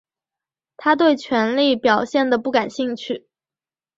[0.77, 3.27] 他对权力表现得不感兴趣。